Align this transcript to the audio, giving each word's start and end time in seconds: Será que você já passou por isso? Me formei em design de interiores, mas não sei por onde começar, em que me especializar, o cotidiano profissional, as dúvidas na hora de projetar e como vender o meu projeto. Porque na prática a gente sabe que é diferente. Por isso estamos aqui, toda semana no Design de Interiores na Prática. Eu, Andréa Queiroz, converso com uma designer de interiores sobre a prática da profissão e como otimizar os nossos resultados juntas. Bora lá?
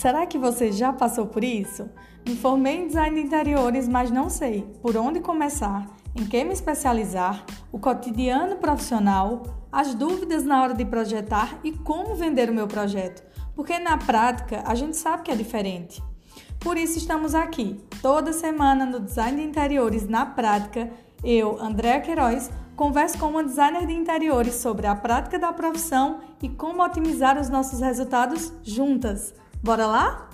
Será 0.00 0.24
que 0.24 0.38
você 0.38 0.72
já 0.72 0.94
passou 0.94 1.26
por 1.26 1.44
isso? 1.44 1.86
Me 2.26 2.34
formei 2.34 2.78
em 2.78 2.86
design 2.86 3.20
de 3.20 3.26
interiores, 3.26 3.86
mas 3.86 4.10
não 4.10 4.30
sei 4.30 4.62
por 4.80 4.96
onde 4.96 5.20
começar, 5.20 5.86
em 6.16 6.24
que 6.24 6.42
me 6.42 6.54
especializar, 6.54 7.44
o 7.70 7.78
cotidiano 7.78 8.56
profissional, 8.56 9.42
as 9.70 9.94
dúvidas 9.94 10.42
na 10.42 10.62
hora 10.62 10.72
de 10.72 10.86
projetar 10.86 11.60
e 11.62 11.72
como 11.72 12.14
vender 12.14 12.48
o 12.48 12.54
meu 12.54 12.66
projeto. 12.66 13.22
Porque 13.54 13.78
na 13.78 13.98
prática 13.98 14.62
a 14.64 14.74
gente 14.74 14.96
sabe 14.96 15.24
que 15.24 15.30
é 15.30 15.36
diferente. 15.36 16.02
Por 16.60 16.78
isso 16.78 16.96
estamos 16.96 17.34
aqui, 17.34 17.78
toda 18.00 18.32
semana 18.32 18.86
no 18.86 19.00
Design 19.00 19.36
de 19.36 19.46
Interiores 19.46 20.08
na 20.08 20.24
Prática. 20.24 20.90
Eu, 21.22 21.60
Andréa 21.60 22.00
Queiroz, 22.00 22.50
converso 22.74 23.18
com 23.18 23.26
uma 23.26 23.44
designer 23.44 23.86
de 23.86 23.92
interiores 23.92 24.54
sobre 24.54 24.86
a 24.86 24.94
prática 24.94 25.38
da 25.38 25.52
profissão 25.52 26.20
e 26.42 26.48
como 26.48 26.82
otimizar 26.82 27.38
os 27.38 27.50
nossos 27.50 27.80
resultados 27.80 28.50
juntas. 28.62 29.34
Bora 29.62 29.86
lá? 29.86 30.28